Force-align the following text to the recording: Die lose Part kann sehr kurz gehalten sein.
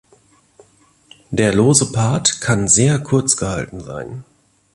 Die 1.29 1.43
lose 1.51 1.91
Part 1.91 2.41
kann 2.41 2.67
sehr 2.67 2.97
kurz 3.03 3.37
gehalten 3.37 3.81
sein. 3.81 4.25